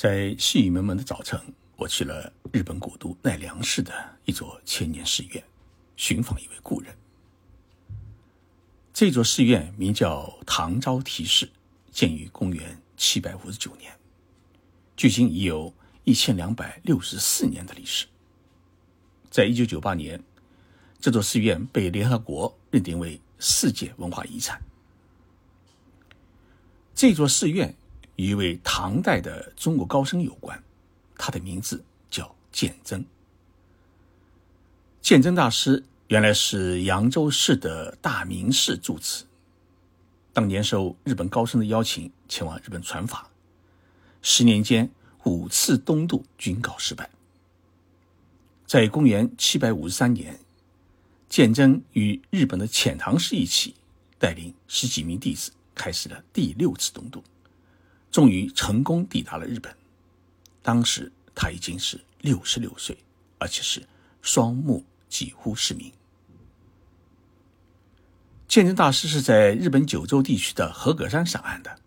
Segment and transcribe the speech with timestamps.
[0.00, 1.38] 在细雨蒙蒙的早晨，
[1.76, 3.92] 我去了日本古都奈良市的
[4.24, 5.44] 一座千年寺院，
[5.94, 6.96] 寻访一位故人。
[8.94, 11.50] 这座寺院名叫唐招提寺，
[11.92, 13.92] 建于公元七百五十九年，
[14.96, 15.70] 距今已有
[16.04, 18.06] 一千两百六十四年的历史。
[19.30, 20.18] 在一九九八年，
[20.98, 24.62] 这座寺院被联合国认定为世界文化遗产。
[26.94, 27.76] 这座寺院。
[28.20, 30.62] 与一位唐代的中国高僧有关，
[31.16, 33.02] 他的名字叫鉴真。
[35.00, 39.24] 鉴真大师原来是扬州市的大明寺住持，
[40.34, 43.30] 当年受日本高僧的邀请前往日本传法，
[44.20, 44.90] 十年间
[45.24, 47.08] 五次东渡均告失败。
[48.66, 50.38] 在公元七百五十三年，
[51.30, 53.76] 鉴真与日本的遣唐使一起，
[54.18, 57.24] 带领十几名弟子开始了第六次东渡。
[58.10, 59.74] 终于成功抵达了日本，
[60.62, 62.96] 当时他已经是六十六岁，
[63.38, 63.86] 而且是
[64.20, 65.92] 双目几乎失明。
[68.48, 71.78] 鉴真大师是在日本九州地区的和歌山上岸的，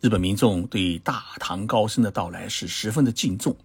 [0.00, 3.56] 日本民众对大唐高僧的到来是十分的敬重。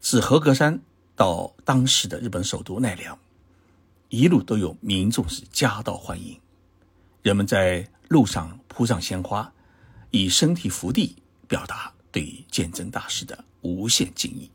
[0.00, 0.80] 自和歌山
[1.14, 3.18] 到当时的日本首都奈良，
[4.08, 6.40] 一路都有民众是夹道欢迎，
[7.20, 9.52] 人们在路上铺上鲜花。
[10.12, 11.16] 以身体伏地，
[11.48, 14.50] 表达对鉴真大师的无限敬意。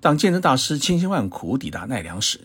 [0.00, 2.40] 当鉴真大师千辛万苦抵达奈良时，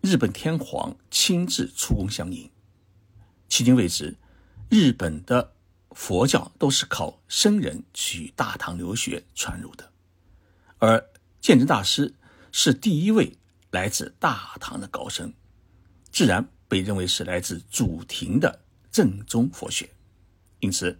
[0.00, 2.50] 日本天皇亲自出宫相迎。
[3.50, 4.16] 迄今为止，
[4.70, 5.52] 日本的
[5.90, 9.92] 佛教都是靠僧人去大唐留学传入的，
[10.78, 10.98] 而
[11.40, 12.14] 鉴真大师
[12.50, 13.36] 是第一位
[13.70, 15.32] 来自大唐的高僧，
[16.10, 19.88] 自然被认为是来自祖庭的正宗佛学。
[20.60, 20.98] 因此，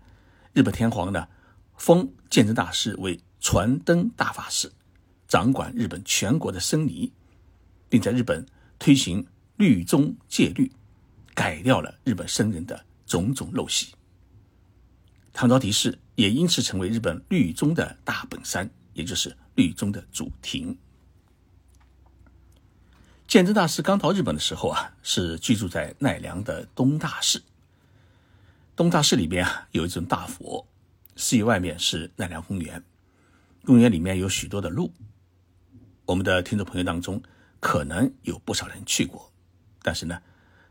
[0.52, 1.28] 日本天皇呢
[1.76, 4.72] 封鉴真大师为传灯大法师，
[5.26, 7.12] 掌管日本全国的僧尼，
[7.88, 8.46] 并在日本
[8.78, 10.70] 推行律宗戒律，
[11.34, 13.94] 改掉了日本僧人的种种陋习。
[15.32, 20.76] 唐招提寺也因此成为日本律宗的大本山，也就是律宗的主庭。
[23.28, 27.42] 鉴真大师刚到日本的时候啊，是居住在奈良的东大寺。
[28.78, 30.64] 东大寺里边啊，有一尊大佛，
[31.16, 32.80] 寺院外面是奈良公园，
[33.64, 34.92] 公园里面有许多的路。
[36.06, 37.20] 我们的听众朋友当中，
[37.58, 39.32] 可能有不少人去过，
[39.82, 40.22] 但是呢，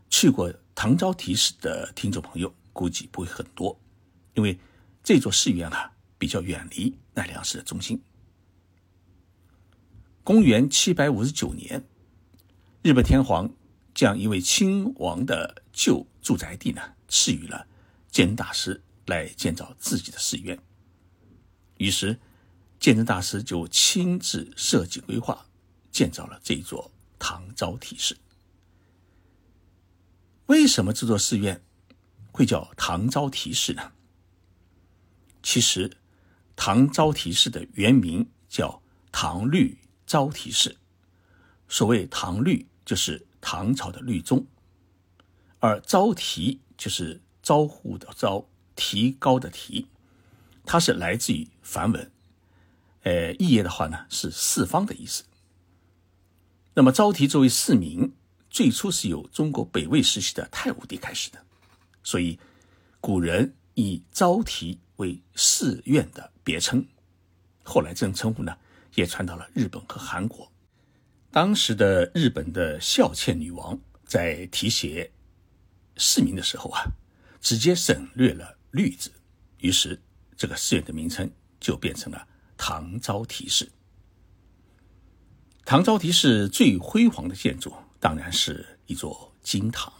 [0.08, 3.78] 去过唐招提寺的听众朋友估计不会很多，
[4.32, 4.58] 因为
[5.04, 8.00] 这座寺院啊比较远离奈良市的中心。
[10.24, 11.84] 公元七百五十九年，
[12.80, 13.50] 日本天皇
[13.94, 17.66] 将一位亲王的旧住宅地呢赐予了。
[18.10, 20.58] 鉴真大师来建造自己的寺院，
[21.76, 22.18] 于是
[22.80, 25.46] 鉴真大师就亲自设计规划，
[25.92, 28.16] 建造了这座唐招提寺。
[30.46, 31.62] 为什么这座寺院
[32.32, 33.92] 会叫唐招提寺呢？
[35.42, 35.96] 其实，
[36.56, 38.82] 唐招提寺的原名叫
[39.12, 40.76] 唐律招提寺。
[41.68, 44.46] 所谓唐律，就是唐朝的律宗，
[45.60, 47.20] 而招提就是。
[47.48, 48.44] 招呼的招，
[48.76, 49.86] 提高的提，
[50.66, 52.12] 它是来自于梵文，
[53.04, 55.24] 呃，意义的话呢是四方的意思。
[56.74, 58.12] 那么招提作为寺名，
[58.50, 61.42] 最初是由中国北魏时期的太武帝开始的，
[62.02, 62.38] 所以
[63.00, 66.84] 古人以招提为寺院的别称。
[67.62, 68.54] 后来这种称呼呢
[68.94, 70.52] 也传到了日本和韩国。
[71.30, 75.10] 当时的日本的孝谦女王在题写
[75.96, 76.82] 寺名的时候啊。
[77.40, 79.10] 直接省略了“律”字，
[79.58, 80.00] 于是
[80.36, 82.26] 这个寺院的名称就变成了
[82.56, 83.70] 唐招提寺。
[85.64, 89.92] 唐招提寺最辉煌的建筑当然是一座金堂。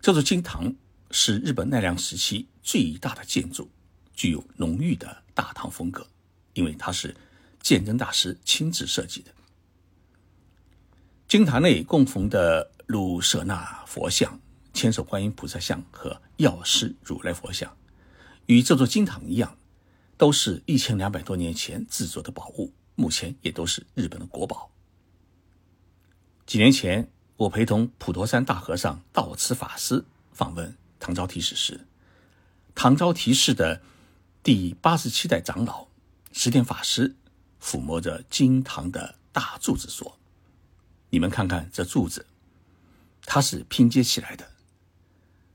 [0.00, 0.74] 这座金堂
[1.10, 3.70] 是日本奈良时期最大的建筑，
[4.14, 6.06] 具有浓郁的大唐风格，
[6.54, 7.16] 因为它是
[7.60, 9.30] 鉴真大师亲自设计的。
[11.26, 14.40] 金堂内供奉的卢舍那佛像。
[14.74, 17.74] 千手观音菩萨像和药师如来佛像，
[18.46, 19.56] 与这座金堂一样，
[20.18, 24.72] 都是一千两百多年前制作的宝物，目前也都是日本的国宝。
[26.44, 31.86] 几年前，我陪同普陀山大和尚道慈法师访问唐招提寺时，
[32.74, 33.80] 唐招提寺的
[34.42, 35.86] 第八十七代长老
[36.32, 37.14] 石田法师
[37.62, 40.18] 抚摸着金堂的大柱子说
[41.10, 42.26] ：“你们看看这柱子，
[43.22, 44.50] 它是拼接起来的。”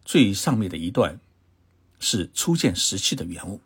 [0.10, 1.20] 最上面的一段
[2.00, 3.62] 是初建时期的原物，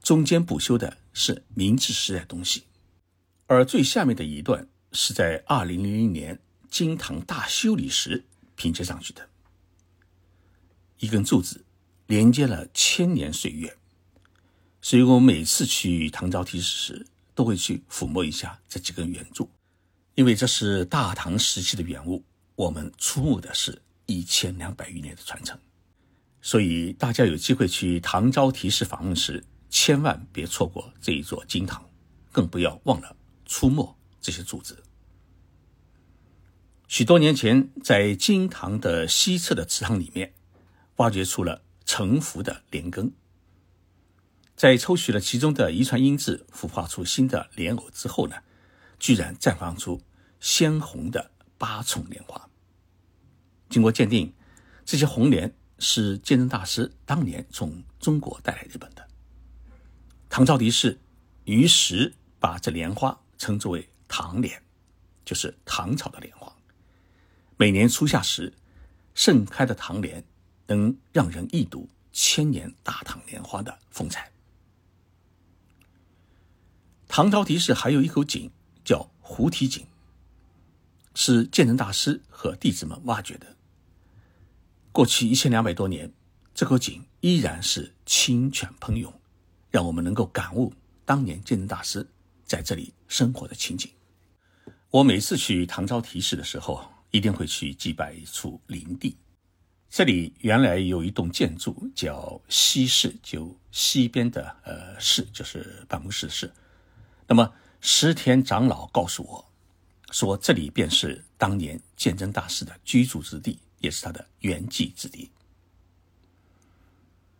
[0.00, 2.62] 中间补修的是明治时代东西，
[3.48, 6.38] 而最下面的一段是在二零零零年
[6.70, 8.24] 金堂大修理时
[8.54, 9.28] 拼接上去的。
[10.98, 11.64] 一根柱子
[12.06, 13.76] 连接了千年岁月，
[14.80, 19.50] 所以我每次去唐招提示时，都会去抚摸一下这几根圆柱，
[20.14, 22.22] 因为这是大唐时期的原物，
[22.54, 25.58] 我们出没的是一千两百余年的传承。
[26.40, 31.88] 所以大家有机会去唐招提示访问时，千万别错过这一座金堂，
[32.32, 34.82] 更不要忘了出没这些柱子。
[36.88, 40.32] 许多年前，在金堂的西侧的祠堂里面。
[40.98, 43.12] 挖掘出了沉浮的莲根，
[44.56, 48.36] 在抽取了其中的遗传因子，孵化出新的莲藕之后呢，
[48.98, 50.00] 居然绽放出
[50.40, 52.48] 鲜红的八重莲花。
[53.68, 54.32] 经过鉴定，
[54.84, 59.06] 这些红莲是鉴真大师当年从中国带来日本的。
[60.28, 60.98] 唐招提示
[61.44, 64.62] 于是把这莲花称之为唐莲，
[65.24, 66.52] 就是唐朝的莲花。
[67.56, 68.52] 每年初夏时
[69.14, 70.24] 盛开的唐莲。
[70.68, 74.32] 能让人一睹千年大唐莲花的风采。
[77.06, 78.50] 唐招提示还有一口井，
[78.84, 79.86] 叫胡提井，
[81.14, 83.55] 是鉴真大师和弟子们挖掘的。
[84.96, 86.10] 过去一千两百多年，
[86.54, 89.12] 这口井依然是清泉喷涌，
[89.68, 90.72] 让我们能够感悟
[91.04, 92.08] 当年鉴真大师
[92.46, 93.90] 在这里生活的情景。
[94.88, 99.14] 我每次去唐招提示的时候，一定会去祭拜一处灵地。
[99.90, 106.50] 这里原来有一栋建筑叫西室，就西边的呃室，就是办公室室。
[107.26, 107.52] 那么
[107.82, 109.52] 石田长老告诉我，
[110.10, 115.30] 说这里便是当年鉴真大师的居住之地，也是他的圆寂之地。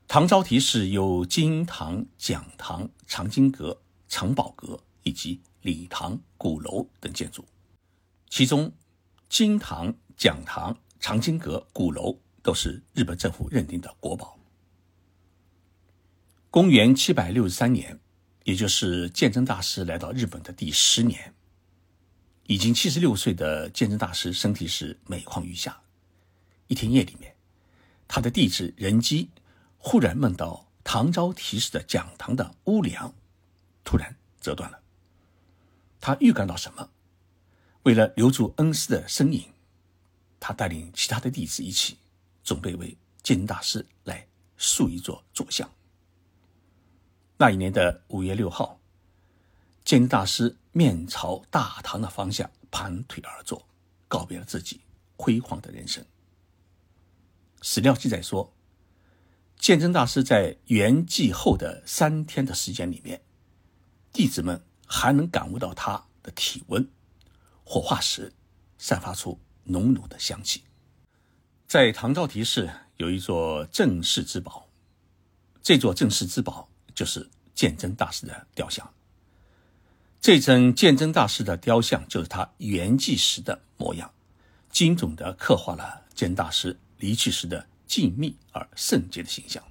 [0.08, 7.44] 唐招提寺有金堂、讲堂、藏经阁、藏宝阁以及礼堂、鼓楼等建筑，
[8.28, 8.72] 其中
[9.28, 12.18] 金堂、讲堂、藏经阁、鼓楼。
[12.46, 14.38] 都是日本政府认定的国宝。
[16.48, 17.98] 公元七百六十三年，
[18.44, 21.34] 也就是鉴真大师来到日本的第十年，
[22.44, 25.82] 已经七十六岁的鉴真大师身体是每况愈下。
[26.68, 27.36] 一天夜里面，
[28.08, 29.30] 他的弟子仁基
[29.78, 33.14] 忽然梦到唐招提示的讲堂的屋梁
[33.84, 34.80] 突然折断了。
[36.00, 36.90] 他预感到什么？
[37.82, 39.52] 为了留住恩师的身影，
[40.40, 41.98] 他带领其他的弟子一起。
[42.46, 44.24] 准备为鉴大师来
[44.56, 45.68] 塑一座坐像。
[47.36, 48.78] 那一年的五月六号，
[49.84, 53.66] 鉴真大师面朝大唐的方向盘腿而坐，
[54.06, 54.80] 告别了自己
[55.16, 56.06] 辉煌的人生。
[57.62, 58.54] 史料记载说，
[59.58, 63.22] 鉴真大师在圆寂后的三天的时间里面，
[64.12, 66.88] 弟子们还能感悟到他的体温，
[67.64, 68.32] 火化时
[68.78, 70.62] 散发出浓浓的香气。
[71.66, 74.68] 在唐招提寺有一座镇世之宝，
[75.62, 78.88] 这座镇世之宝就是鉴真大师的雕像。
[80.20, 84.12] 这尊鉴真大师的雕像就是他圆寂时的模样，
[84.70, 89.62] 精准地刻画了鉴大师离去时的静谧而圣洁的形象。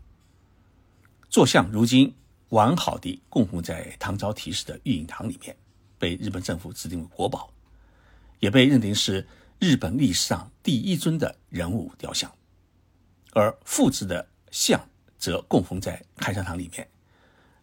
[1.29, 2.13] 坐像如今
[2.49, 5.55] 完好地供奉在唐招提寺的玉影堂里面，
[5.97, 7.51] 被日本政府指定为国宝，
[8.39, 9.27] 也被认定是。
[9.57, 12.29] 日本历史上第一尊的人物雕像，
[13.31, 14.85] 而复制的像
[15.17, 16.85] 则供奉在开山堂里面。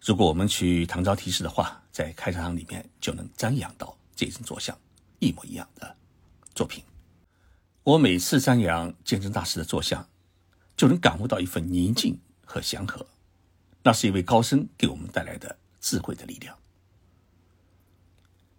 [0.01, 4.77] 如果我们去唐招提示的话，在开山堂里面就能瞻仰到这尊坐像
[5.19, 5.95] 一模一样的
[6.55, 6.83] 作品。
[7.85, 10.09] 我每次瞻仰鉴真大师的坐像，
[10.77, 13.07] 就能感悟到一份宁静和祥和，
[13.83, 16.59] 那是一位高僧给我们带来的智慧的力量。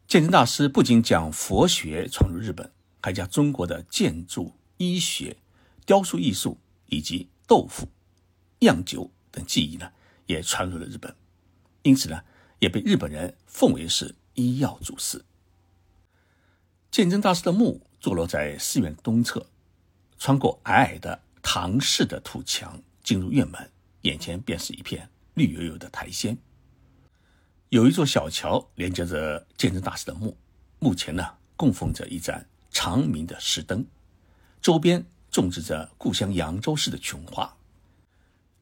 [0.07, 2.71] 鉴真大师不仅将佛学传入日本。
[3.05, 5.35] 还将中国的建筑、医学、
[5.85, 7.89] 雕塑艺术以及豆腐、
[8.59, 9.91] 酿酒等技艺呢，
[10.25, 11.13] 也传入了日本，
[11.81, 12.21] 因此呢，
[12.59, 15.25] 也被日本人奉为是医药祖师。
[16.89, 19.47] 鉴真大师的墓坐落在寺院东侧，
[20.19, 26.37] 穿过矮矮的唐式的土墙，进入院门，眼前便是一片绿油油的苔藓。
[27.69, 30.35] 有一座小桥连接着鉴真大师的墓，
[30.79, 32.45] 墓前呢供奉着一盏。
[32.75, 33.85] 长明的石灯，
[34.59, 37.55] 周边种植着故乡扬州市的琼花。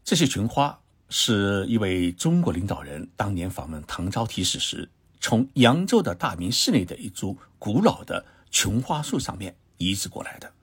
[0.03, 4.89] 这些琼花是一位中国领导人当年访问唐招提寺时，
[5.21, 10.53] 从扬州的大明寺内的一株古老的琼花树上面移植过来的。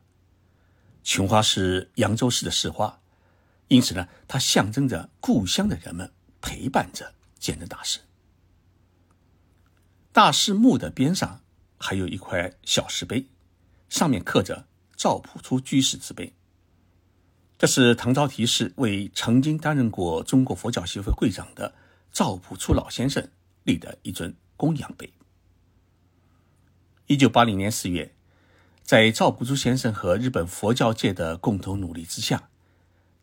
[1.03, 3.01] 琼花是扬州市的市花，
[3.69, 8.01] 因此呢，它象征着故乡的人们陪伴着鉴真大师。
[10.13, 11.41] 大师墓的边上
[11.79, 13.27] 还有一块小石碑，
[13.89, 14.67] 上面刻着
[14.97, 16.35] 赵朴初居士之碑。
[17.57, 21.75] 这是唐朝提寺为曾经担任过中国佛教协会会长的
[22.13, 23.29] 赵朴初老先生
[23.65, 25.13] 立的一尊供养碑。
[27.09, 28.15] 一九八零年四月，
[28.83, 32.51] 在赵朴初先生和日本佛教界的共同努力之下，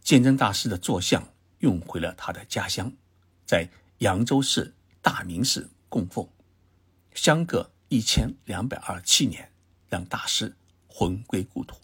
[0.02, 2.92] 鉴真大师的坐像运回了他的家乡，
[3.46, 4.74] 在扬州市
[5.04, 6.28] 大明寺供奉。
[7.14, 9.52] 相隔一千两百二十七年，
[9.88, 10.56] 让大师
[10.88, 11.76] 魂归故土。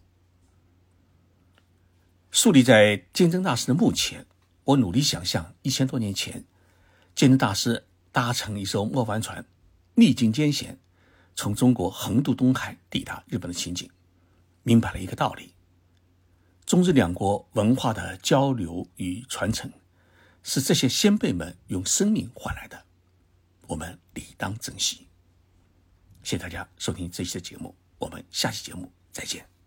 [2.31, 4.25] 树立在鉴真大师的墓前，
[4.63, 6.45] 我努力想象一千多年前，
[7.13, 9.45] 鉴真大师搭乘一艘末帆船，
[9.93, 10.79] 历经艰险，
[11.35, 13.89] 从中国横渡东海抵达日本的情景，
[14.63, 15.53] 明白了一个道理：
[16.65, 19.71] 中日两国文化的交流与传承，
[20.43, 22.85] 是这些先辈们用生命换来的，
[23.67, 25.07] 我们理当珍惜。
[26.23, 29.60] 谢谢大家收听这期的节目，我们下期节目再见。